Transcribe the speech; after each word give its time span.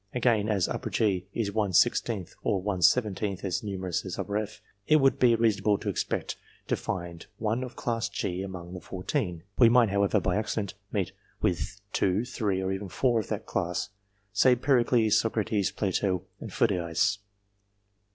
Again, 0.15 0.49
as 0.49 0.67
G 0.89 1.27
is 1.31 1.51
one 1.51 1.73
sixteenth 1.73 2.33
or 2.41 2.59
one 2.59 2.81
seventeenth 2.81 3.45
as 3.45 3.61
numer 3.61 3.89
ous 3.89 4.03
as 4.03 4.17
F, 4.17 4.59
it 4.87 4.95
would 4.95 5.19
be 5.19 5.35
reasonable 5.35 5.77
to 5.77 5.89
expect 5.89 6.37
to 6.69 6.75
find 6.75 7.27
one 7.37 7.63
of 7.63 7.75
class 7.75 8.09
G 8.09 8.41
among 8.41 8.73
the 8.73 8.79
fourteen; 8.81 9.43
we 9.59 9.69
might, 9.69 9.89
however, 9.89 10.19
by 10.19 10.37
accident, 10.37 10.73
meet 10.91 11.11
with 11.39 11.79
two, 11.93 12.25
three, 12.25 12.63
or 12.63 12.71
even 12.71 12.89
four 12.89 13.19
of 13.19 13.27
that 13.27 13.45
class 13.45 13.89
say 14.33 14.55
Pericles, 14.55 15.19
Socrates, 15.19 15.69
Plato, 15.71 16.23
and 16.39 16.51
Phidias. 16.51 17.19